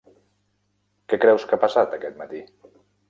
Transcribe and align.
Què 1.13 1.19
creus 1.25 1.45
que 1.51 1.55
ha 1.59 1.63
passat 1.67 1.95
aquest 1.99 2.19
matí? 2.23 2.43